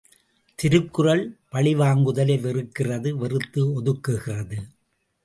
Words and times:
திருக்குறள் 0.59 1.21
பழிவாங்குதலை 1.51 2.37
வெறுக்கிறது 2.45 3.11
வெறுத்து 3.11 3.81
ஒதுக்குகிறது. 3.81 4.57